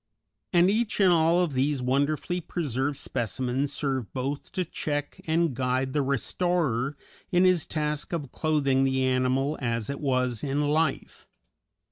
[0.51, 5.93] And each and all of these wonderfully preserved specimens serve both to check and guide
[5.93, 6.97] the restorer
[7.29, 11.27] in his task of clothing the animal as it was in life.